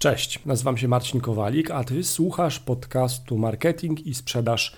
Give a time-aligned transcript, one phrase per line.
[0.00, 4.76] Cześć, nazywam się Marcin Kowalik, a ty słuchasz podcastu Marketing i Sprzedaż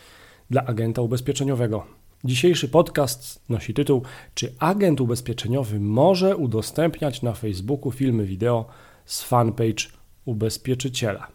[0.51, 1.87] dla agenta ubezpieczeniowego.
[2.25, 4.03] Dzisiejszy podcast nosi tytuł:
[4.35, 8.67] Czy agent ubezpieczeniowy może udostępniać na Facebooku filmy wideo
[9.05, 9.85] z fanpage
[10.25, 11.27] ubezpieczyciela?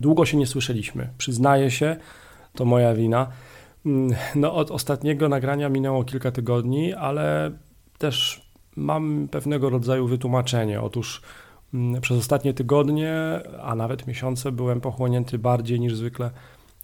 [0.00, 1.96] Długo się nie słyszeliśmy, przyznaję się,
[2.54, 3.26] to moja wina.
[4.34, 7.52] No, od ostatniego nagrania minęło kilka tygodni, ale
[7.98, 8.46] też
[8.76, 10.80] mam pewnego rodzaju wytłumaczenie.
[10.80, 11.49] Otóż Mm,
[12.00, 13.14] przez ostatnie tygodnie,
[13.62, 16.30] a nawet miesiące byłem pochłonięty bardziej niż zwykle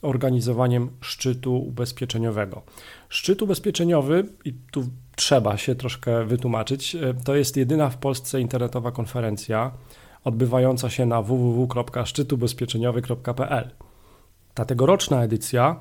[0.02, 2.62] organizowaniem szczytu ubezpieczeniowego.
[3.08, 4.84] Szczyt ubezpieczeniowy, i tu
[5.16, 9.70] trzeba się troszkę wytłumaczyć, e, to jest jedyna w Polsce internetowa konferencja
[10.24, 13.70] odbywająca się na www.szczytubezpieczeniowy.pl.
[14.54, 15.80] Ta tegoroczna edycja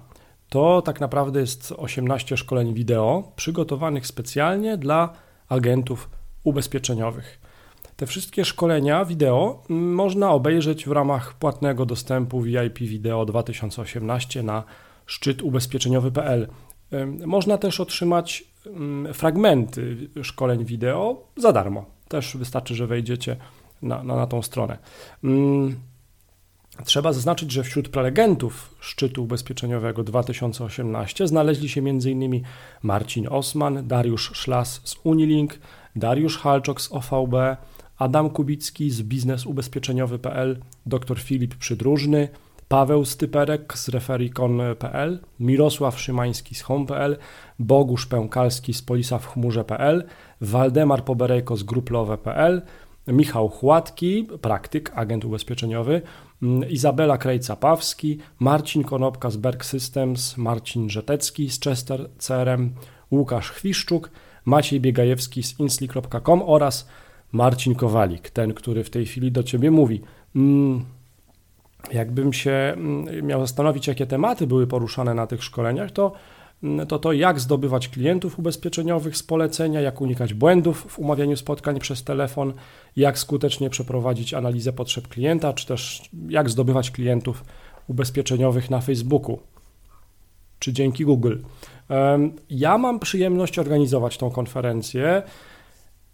[0.50, 5.14] to tak naprawdę jest 18 szkoleń wideo przygotowanych specjalnie dla
[5.50, 6.10] agentów
[6.44, 7.45] ubezpieczeniowych.
[7.96, 14.64] Te wszystkie szkolenia wideo można obejrzeć w ramach płatnego dostępu VIP Video 2018 na
[15.06, 16.48] szczyt ubezpieczeniowy.pl.
[17.26, 18.44] Można też otrzymać
[19.14, 21.86] fragmenty szkoleń wideo za darmo.
[22.08, 23.38] Też wystarczy, że wejdziecie
[23.82, 24.78] na, na, na tą stronę.
[26.84, 32.44] Trzeba zaznaczyć, że wśród prelegentów szczytu ubezpieczeniowego 2018 znaleźli się m.in.
[32.84, 35.60] Marcin Osman, Dariusz Szlas z Unilink,
[35.96, 37.34] Dariusz Halczok z OVB,
[37.98, 42.30] Adam Kubicki z biznesubezpieczeniowy.pl, dr Filip Przydróżny,
[42.68, 47.18] Paweł Styperek z referikon.pl, Mirosław Szymański z home.pl,
[47.60, 50.04] Bogusz Pękalski z polisawchmurze.pl,
[50.42, 52.62] Waldemar Poberejko z gruplowe.pl,
[53.08, 56.02] Michał Chłatki, praktyk, agent ubezpieczeniowy,
[56.44, 62.74] mm, Izabela Krejca-Pawski, Marcin Konopka z Berg Systems, Marcin Żetecki z Chester CRM,
[63.12, 64.12] Łukasz Chwiszczuk,
[64.46, 66.88] Maciej Biegajewski z insli.com oraz
[67.36, 70.02] Marcin Kowalik, ten, który w tej chwili do ciebie mówi.
[70.36, 70.86] Mm,
[71.94, 76.12] jakbym się mm, miał zastanowić, jakie tematy były poruszane na tych szkoleniach, to
[76.64, 81.80] mm, to to, jak zdobywać klientów ubezpieczeniowych z polecenia, jak unikać błędów w umawianiu spotkań
[81.80, 82.54] przez telefon,
[82.96, 87.44] jak skutecznie przeprowadzić analizę potrzeb klienta, czy też jak zdobywać klientów
[87.88, 89.40] ubezpieczeniowych na Facebooku,
[90.60, 91.36] czy dzięki Google.
[92.50, 95.24] Ja mam przyjemność organizować tą konferencję.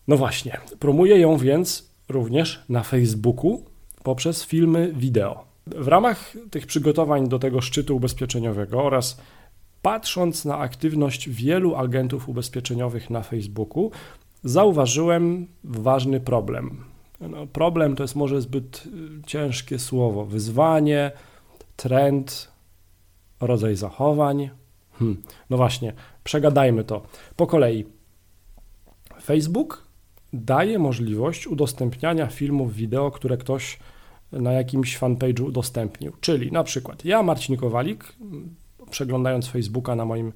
[0.08, 3.66] No właśnie, promuję ją więc również na Facebooku
[4.04, 5.44] poprzez filmy wideo.
[5.68, 9.22] W ramach tych przygotowań do tego szczytu ubezpieczeniowego oraz
[9.82, 13.92] patrząc na aktywność wielu agentów ubezpieczeniowych na Facebooku,
[14.44, 16.84] zauważyłem ważny problem.
[17.20, 20.26] No, problem to jest może zbyt y, ciężkie słowo.
[20.26, 21.12] Wyzwanie,
[21.76, 22.52] trend,
[23.40, 24.50] rodzaj zachowań.
[24.94, 25.22] Hmm.
[25.50, 27.02] No właśnie, przegadajmy to
[27.36, 27.86] po kolei.
[29.24, 29.91] Facebook
[30.34, 33.80] daje możliwość udostępniania filmów wideo, które ktoś
[34.32, 36.14] na jakimś fanpage'u udostępnił.
[36.22, 38.14] Czyli na przykład ja, Marcin Kowalik,
[38.90, 40.34] przeglądając Facebooka na moim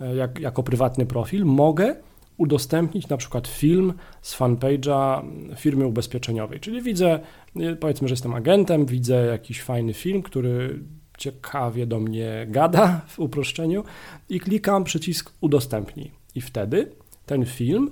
[0.00, 1.96] e, jak, jako prywatny profil, mogę
[2.36, 3.92] udostępnić na przykład film
[4.22, 5.22] z fanpage'a
[5.56, 6.60] firmy ubezpieczeniowej.
[6.60, 7.20] Czyli widzę,
[7.56, 10.80] e, powiedzmy, że jestem agentem, widzę jakiś fajny film, który
[11.18, 13.84] ciekawie do mnie gada w uproszczeniu
[14.28, 16.10] i klikam przycisk udostępnij.
[16.34, 16.92] I wtedy
[17.26, 17.90] ten film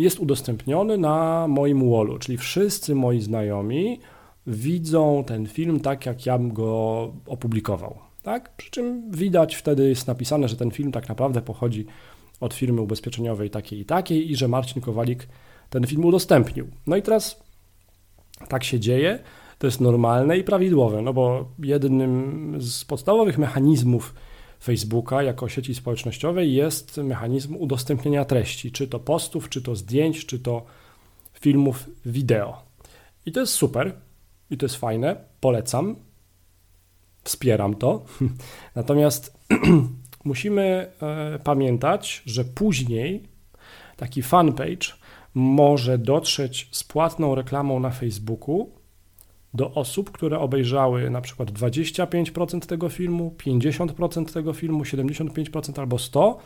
[0.00, 4.00] jest udostępniony na moim wallu, czyli wszyscy moi znajomi
[4.46, 7.98] widzą ten film tak, jak ja bym go opublikował.
[8.22, 8.56] Tak?
[8.56, 11.86] Przy czym widać wtedy jest napisane, że ten film tak naprawdę pochodzi
[12.40, 15.28] od firmy ubezpieczeniowej takiej i takiej i że Marcin Kowalik
[15.70, 16.66] ten film udostępnił.
[16.86, 17.42] No i teraz
[18.48, 19.18] tak się dzieje,
[19.58, 24.14] to jest normalne i prawidłowe, no bo jednym z podstawowych mechanizmów
[24.62, 30.38] Facebooka jako sieci społecznościowej jest mechanizm udostępniania treści, czy to postów, czy to zdjęć, czy
[30.38, 30.64] to
[31.40, 32.62] filmów wideo.
[33.26, 33.92] I to jest super,
[34.50, 35.96] i to jest fajne, polecam,
[37.24, 38.04] wspieram to.
[38.74, 39.38] Natomiast
[40.24, 43.28] musimy e, pamiętać, że później
[43.96, 44.92] taki fanpage
[45.34, 48.79] może dotrzeć z płatną reklamą na Facebooku
[49.54, 56.38] do osób, które obejrzały na przykład 25% tego filmu, 50% tego filmu, 75% albo 100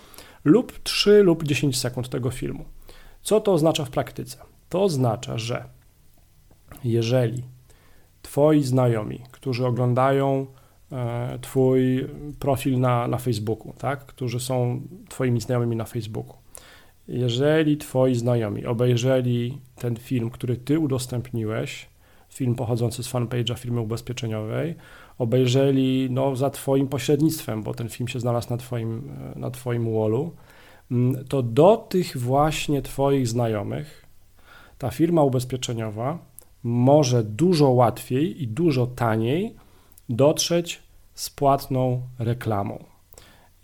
[0.44, 2.64] lub 3 lub 10 sekund tego filmu.
[3.22, 4.38] Co to oznacza w praktyce?
[4.68, 5.64] To oznacza, że
[6.84, 7.42] jeżeli
[8.22, 10.46] Twoi znajomi, którzy oglądają
[10.92, 12.06] e, Twój
[12.38, 14.06] profil na, na Facebooku, tak?
[14.06, 16.36] którzy są Twoimi znajomymi na Facebooku,
[17.08, 21.93] jeżeli Twoi znajomi obejrzeli ten film, który Ty udostępniłeś,
[22.34, 24.74] film pochodzący z fanpage'a firmy ubezpieczeniowej,
[25.18, 29.94] obejrzeli no, za Twoim pośrednictwem, bo ten film się znalazł na Twoim, e, na twoim
[29.94, 30.32] wallu,
[30.90, 34.04] mm, to do tych właśnie Twoich znajomych
[34.78, 36.18] ta firma ubezpieczeniowa
[36.62, 39.56] może dużo łatwiej i dużo taniej
[40.08, 40.82] dotrzeć
[41.14, 42.84] z płatną reklamą.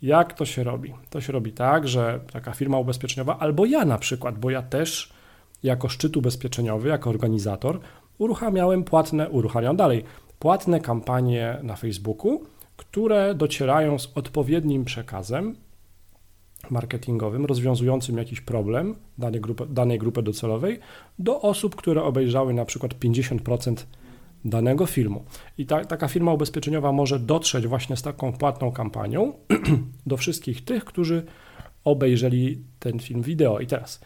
[0.02, 0.94] Jak to się robi?
[1.10, 5.12] To się robi tak, że taka firma ubezpieczeniowa, albo ja na przykład, bo ja też
[5.62, 7.80] jako szczyt ubezpieczeniowy, jako organizator,
[8.20, 10.04] uruchamiałem płatne, uruchamiam dalej,
[10.38, 12.40] płatne kampanie na Facebooku,
[12.76, 15.56] które docierają z odpowiednim przekazem
[16.70, 20.78] marketingowym rozwiązującym jakiś problem danej grupy, danej grupy docelowej
[21.18, 23.74] do osób, które obejrzały na przykład 50%
[24.44, 25.24] danego filmu.
[25.58, 29.32] I ta, taka firma ubezpieczeniowa może dotrzeć właśnie z taką płatną kampanią
[30.06, 31.22] do wszystkich tych, którzy
[31.84, 33.60] obejrzeli ten film wideo.
[33.60, 34.00] I teraz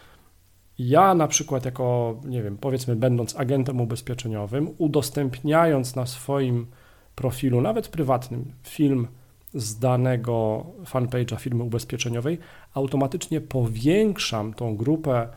[0.79, 6.67] ja na przykład jako, nie wiem, powiedzmy będąc agentem ubezpieczeniowym, udostępniając na swoim
[7.15, 9.09] profilu, nawet prywatnym, film
[9.55, 12.39] z danego fanpage'a firmy ubezpieczeniowej,
[12.75, 15.29] automatycznie powiększam tą grupę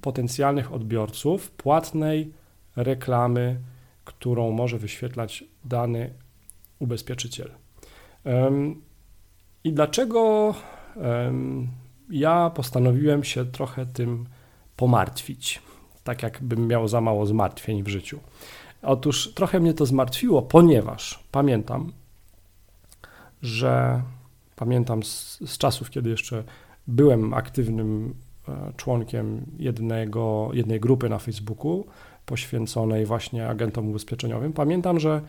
[0.00, 2.32] potencjalnych odbiorców płatnej
[2.76, 3.60] reklamy,
[4.04, 6.10] którą może wyświetlać dany
[6.78, 7.50] ubezpieczyciel.
[9.64, 10.54] I dlaczego
[12.10, 14.26] ja postanowiłem się trochę tym
[14.76, 15.62] pomartwić,
[16.04, 18.20] tak jakbym miał za mało zmartwień w życiu?
[18.82, 21.92] Otóż trochę mnie to zmartwiło, ponieważ pamiętam,
[23.42, 24.02] że
[24.56, 26.44] pamiętam z, z czasów, kiedy jeszcze
[26.86, 28.14] byłem aktywnym
[28.48, 31.84] e, członkiem jednego, jednej grupy na Facebooku
[32.26, 34.52] poświęconej właśnie agentom ubezpieczeniowym.
[34.52, 35.20] Pamiętam, że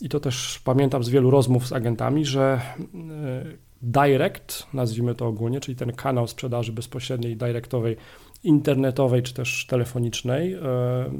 [0.00, 2.60] i to też pamiętam z wielu rozmów z agentami, że
[2.94, 3.44] e,
[3.82, 7.96] direct, nazwijmy to ogólnie, czyli ten kanał sprzedaży bezpośredniej, directowej,
[8.44, 10.60] internetowej czy też telefonicznej e,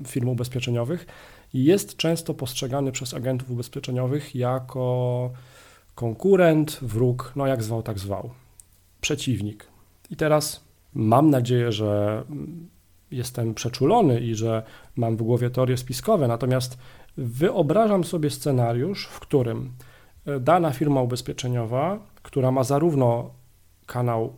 [0.06, 1.06] firm ubezpieczeniowych,
[1.54, 5.30] jest często postrzegany przez agentów ubezpieczeniowych jako
[5.94, 8.30] konkurent, wróg, no jak zwał, tak zwał,
[9.00, 9.66] przeciwnik.
[10.10, 10.64] I teraz
[10.94, 12.22] mam nadzieję, że
[13.10, 14.62] jestem przeczulony i że
[14.96, 16.78] mam w głowie teorie spiskowe, natomiast
[17.16, 19.72] wyobrażam sobie scenariusz, w którym
[20.26, 23.30] e, dana firma ubezpieczeniowa, która ma zarówno
[23.86, 24.36] kanał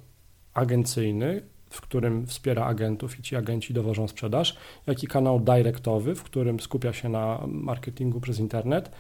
[0.55, 1.43] agencyjny,
[1.75, 4.57] w którym wspiera agentów i ci agenci dowożą sprzedaż,
[4.87, 8.91] jak i kanał directowy, w którym skupia się na marketingu przez internet.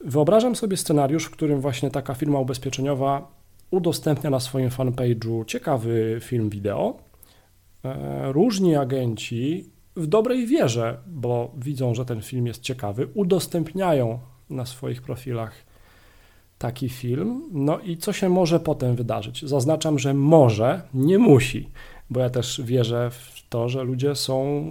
[0.00, 3.28] Wyobrażam sobie scenariusz, w którym właśnie taka firma ubezpieczeniowa
[3.70, 6.96] udostępnia na swoim fanpage'u ciekawy film wideo.
[7.84, 14.18] E, różni agenci w dobrej wierze, bo widzą, że ten film jest ciekawy, udostępniają
[14.50, 15.73] na swoich profilach
[16.64, 17.42] taki film.
[17.52, 19.44] No i co się może potem wydarzyć?
[19.44, 21.68] Zaznaczam, że może, nie musi,
[22.10, 24.66] bo ja też wierzę w to, że ludzie są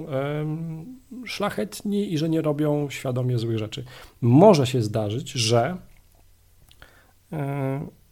[1.26, 3.84] szlachetni i że nie robią świadomie złych rzeczy.
[4.22, 5.78] Może się zdarzyć, że,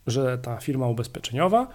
[0.07, 1.67] że ta firma ubezpieczeniowa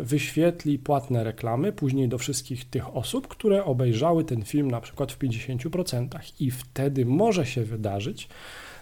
[0.00, 5.18] wyświetli płatne reklamy później do wszystkich tych osób, które obejrzały ten film na przykład w
[5.18, 6.08] 50%
[6.40, 8.28] i wtedy może się wydarzyć,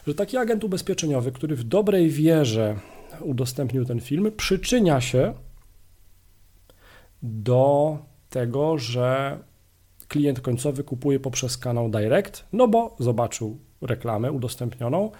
[0.06, 2.76] że taki agent ubezpieczeniowy, który w dobrej wierze
[3.20, 5.34] udostępnił ten film, przyczynia się
[7.22, 7.98] do
[8.30, 9.38] tego, że
[10.08, 15.10] klient końcowy kupuje poprzez kanał Direct, no bo zobaczył reklamę udostępnioną,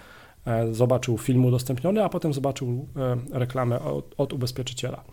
[0.47, 5.05] e, zobaczył film udostępniony, a potem zobaczył e, reklamę od, od ubezpieczyciela.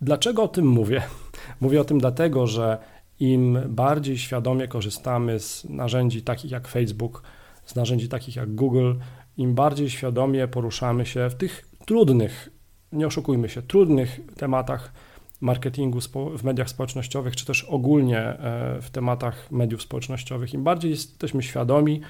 [0.00, 1.02] Dlaczego o tym mówię?
[1.60, 2.78] Mówię o tym dlatego, że
[3.20, 7.22] im bardziej świadomie korzystamy z narzędzi takich jak Facebook,
[7.66, 8.92] z narzędzi takich jak Google,
[9.36, 12.50] im bardziej świadomie poruszamy się w tych trudnych,
[12.92, 14.92] nie oszukujmy się, trudnych tematach
[15.40, 15.98] marketingu
[16.38, 22.00] w mediach społecznościowych, czy też ogólnie e, w tematach mediów społecznościowych, im bardziej jesteśmy świadomi,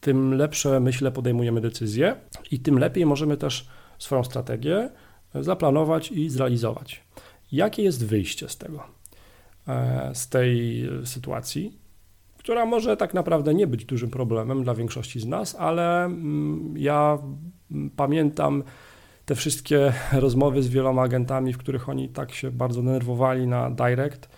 [0.00, 2.16] tym lepsze, myślę, podejmujemy decyzje
[2.50, 3.68] i tym lepiej możemy też
[3.98, 4.90] swoją strategię
[5.34, 7.04] zaplanować i zrealizować.
[7.52, 8.82] Jakie jest wyjście z tego,
[9.68, 11.83] e, z tej sytuacji?
[12.44, 17.18] Która może tak naprawdę nie być dużym problemem dla większości z nas, ale mm, ja
[17.96, 18.62] pamiętam
[19.24, 24.28] te wszystkie rozmowy z wieloma agentami, w których oni tak się bardzo denerwowali na direct,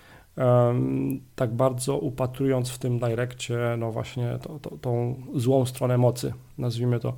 [1.35, 7.01] tak bardzo upatrując w tym direkcie, no właśnie to, to, tą złą stronę mocy, nazwijmy
[7.01, 7.17] to.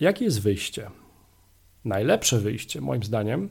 [0.00, 0.90] Jakie jest wyjście?
[1.84, 3.48] Najlepsze wyjście, moim zdaniem,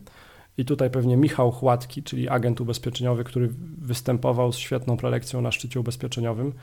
[0.57, 5.79] i tutaj pewnie Michał Chłatki, czyli agent ubezpieczeniowy, który występował z świetną prelekcją na szczycie
[5.79, 6.53] ubezpieczeniowym,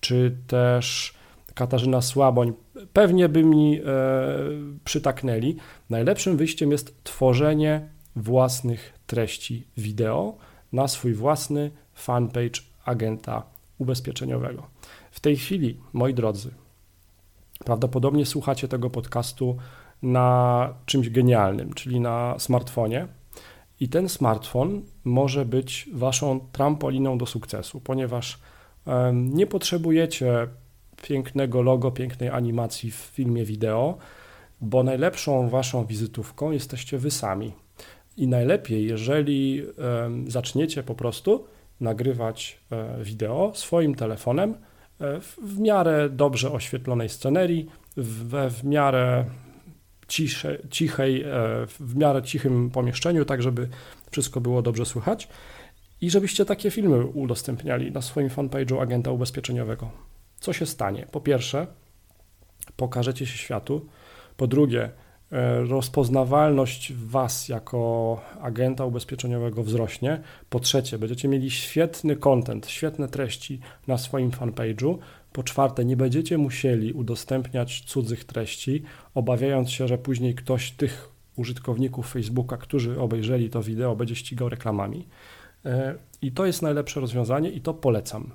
[0.00, 1.14] czy też
[1.54, 2.52] Katarzyna Słaboń,
[2.92, 3.82] pewnie by mi e,
[4.84, 5.56] przytaknęli.
[5.90, 10.36] Najlepszym wyjściem jest tworzenie własnych treści wideo
[10.72, 13.42] na swój własny fanpage agenta
[13.78, 14.66] ubezpieczeniowego.
[15.10, 16.50] W tej chwili, moi drodzy,
[17.64, 19.56] prawdopodobnie słuchacie tego podcastu
[20.02, 23.08] na czymś genialnym, czyli na smartfonie
[23.82, 28.38] i ten smartfon może być waszą trampoliną do sukcesu, ponieważ
[29.12, 30.48] Nie potrzebujecie
[31.02, 33.98] pięknego logo, pięknej animacji w filmie wideo,
[34.60, 37.52] bo najlepszą waszą wizytówką jesteście wy sami.
[38.16, 39.62] I najlepiej, jeżeli
[40.26, 41.44] zaczniecie po prostu
[41.80, 49.24] nagrywać e, wideo swoim telefonem e, w miarę dobrze oświetlonej scenerii, we w miarę
[50.12, 51.26] cisze, cichej, e,
[51.66, 53.68] w miarę cichym pomieszczeniu, tak żeby
[54.10, 55.28] wszystko było dobrze słychać
[56.00, 59.90] i żebyście takie filmy udostępniali na swoim fanpage'u agenta ubezpieczeniowego.
[60.40, 61.06] Co się stanie?
[61.10, 61.66] Po pierwsze,
[62.76, 63.86] pokażecie się światu.
[64.36, 64.90] Po drugie,
[65.32, 70.20] e, rozpoznawalność Was jako agenta ubezpieczeniowego wzrośnie.
[70.50, 74.98] Po trzecie, będziecie mieli świetny content, świetne treści na swoim fanpage'u.
[75.32, 78.82] Po czwarte, nie będziecie musieli udostępniać cudzych treści,
[79.14, 85.08] obawiając się, że później ktoś tych użytkowników Facebooka, którzy obejrzeli to wideo, będzie ścigał reklamami.
[85.64, 88.30] E, I to jest najlepsze rozwiązanie i to polecam.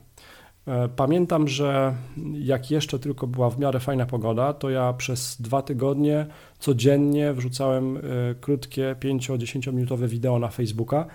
[0.68, 1.96] E, pamiętam, że
[2.34, 6.25] jak jeszcze tylko była w miarę fajna pogoda, to ja przez dwa tygodnie
[6.60, 8.01] codziennie wrzucałem e,
[8.42, 11.06] krótkie 5-10 minutowe wideo na Facebooka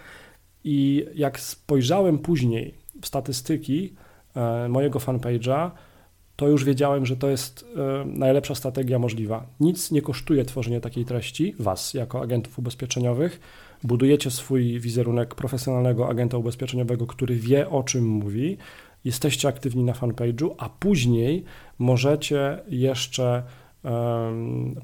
[0.65, 3.95] i jak spojrzałem później w statystyki
[4.69, 5.71] mojego fanpage'a,
[6.37, 7.67] to już wiedziałem, że to jest
[8.07, 9.47] najlepsza strategia możliwa.
[9.61, 13.41] Nic nie kosztuje tworzenie takiej treści, Was jako agentów ubezpieczeniowych,
[13.85, 18.57] budujecie swój wizerunek profesjonalnego agenta ubezpieczeniowego, który wie o czym mówi,
[19.05, 21.45] jesteście aktywni na fanpage'u, a później
[21.79, 23.43] możecie jeszcze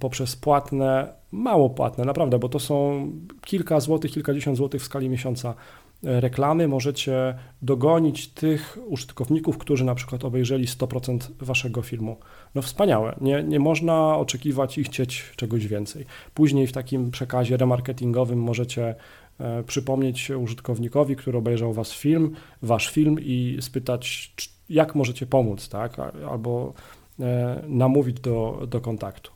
[0.00, 3.08] poprzez płatne, mało płatne, naprawdę, bo to są
[3.44, 5.54] kilka złotych, kilkadziesiąt złotych w skali miesiąca
[6.02, 12.16] reklamy możecie dogonić tych użytkowników, którzy na przykład obejrzeli 100% waszego filmu.
[12.54, 16.06] No wspaniałe, nie, nie można oczekiwać i chcieć czegoś więcej.
[16.34, 18.94] Później w takim przekazie remarketingowym możecie
[19.40, 24.32] e, przypomnieć użytkownikowi, który obejrzał was film, wasz film i spytać,
[24.70, 25.96] jak możecie pomóc, tak?
[26.30, 26.72] albo
[27.20, 29.30] e, namówić do, do kontaktu.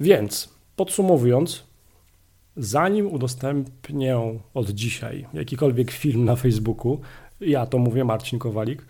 [0.00, 1.69] Więc podsumowując,
[2.56, 4.18] zanim udostępnię
[4.54, 7.00] od dzisiaj jakikolwiek film na Facebooku,
[7.40, 8.86] ja to mówię Marcin Kowalik,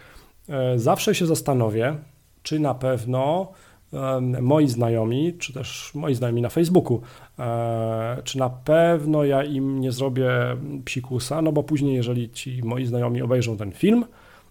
[0.49, 1.97] e, zawsze się zastanowię,
[2.43, 3.52] czy na pewno
[4.43, 7.00] moi znajomi, czy też moi znajomi na Facebooku,
[7.38, 10.31] e, czy na pewno ja im nie zrobię
[10.85, 14.05] psikusa, no bo później, jeżeli ci moi znajomi obejrzą ten film,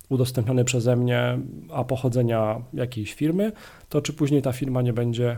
[0.10, 1.40] udostępniony przeze mnie,
[1.74, 3.52] a pochodzenia jakiejś firmy,
[3.90, 5.38] to czy później ta firma nie będzie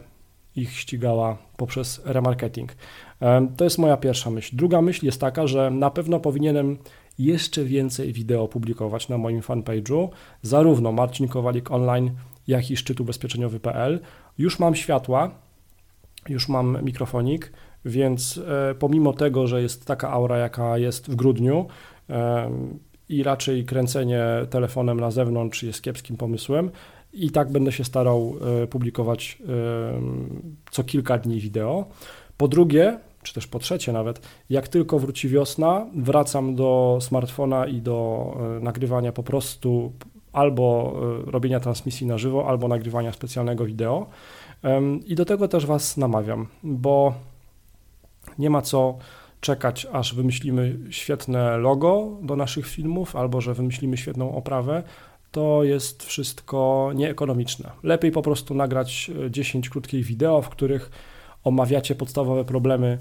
[0.55, 2.75] ich ścigała poprzez remarketing.
[3.58, 4.55] To jest moja pierwsza myśl.
[4.55, 6.77] Druga myśl jest taka, że na pewno powinienem
[7.20, 10.10] jeszcze więcej wideo publikować na moim fanpage'u,
[10.41, 12.12] zarówno Marcin Kowalik online,
[12.48, 14.00] jak i szczyt ubezpieczeniowy.pl.
[14.38, 15.31] Już mam światła,
[16.29, 17.51] już mam mikrofonik,
[17.86, 18.38] więc
[18.72, 21.65] e, pomimo tego, że jest taka aura, jaka jest w grudniu
[23.10, 26.72] i raczej kręcenie telefonem na zewnątrz jest kiepskim pomysłem,
[27.13, 29.38] i tak będę się starał e, publikować
[30.72, 31.86] co kilka dni wideo.
[32.38, 37.82] Po drugie, czy też po trzecie nawet, jak tylko wróci wiosna, wracam do smartfona i
[37.82, 39.91] do e, nagrywania po prostu
[40.34, 40.94] albo
[41.27, 44.08] e, robienia transmisji na żywo, albo nagrywania specjalnego wideo.
[45.06, 47.13] I do tego też Was namawiam, bo
[48.39, 48.98] nie ma co
[49.39, 54.84] czekać, aż wymyślimy świetne logo do naszych filmów, albo że wymyślimy świetną oprawę,
[55.32, 57.72] to jest wszystko nieekonomiczne.
[57.84, 60.92] Lepiej po prostu nagrać 10 e, krótkich wideo, w których
[61.44, 62.98] omawiacie podstawowe problemy,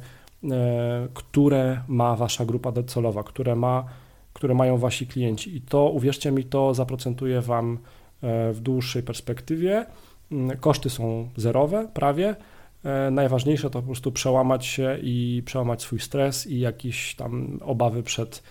[0.50, 3.84] e, które ma wasza grupa docelowa, które, ma,
[4.32, 5.56] które mają wasi klienci.
[5.56, 7.78] I to, uwierzcie mi, to zaprocentuje wam
[8.22, 9.86] e, w dłuższej perspektywie.
[10.32, 12.36] Mm, koszty są zerowe, prawie.
[13.10, 18.42] Najważniejsze to po prostu przełamać się i przełamać swój stres i jakieś tam obawy przed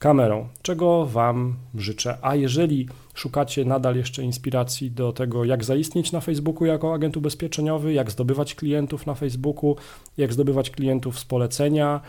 [0.00, 2.18] kamerą, czego Wam życzę.
[2.22, 7.92] A jeżeli szukacie nadal jeszcze inspiracji do tego, jak zaistnieć na Facebooku jako agent ubezpieczeniowy,
[7.92, 9.76] jak zdobywać klientów na Facebooku,
[10.16, 12.00] jak zdobywać klientów z polecenia,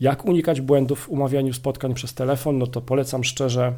[0.00, 3.72] jak unikać błędów w umawianiu spotkań przez telefon, no to polecam szczerze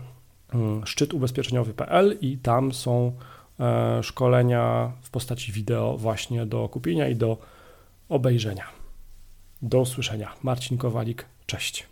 [0.55, 3.13] mm, szczytubezpieczeniowy.pl i tam są
[3.61, 7.39] e, szkolenia w postaci wideo właśnie do kupienia i do
[8.09, 8.65] obejrzenia.
[9.63, 10.33] Do usłyszenia.
[10.43, 11.92] Marcin Kowalik, cześć.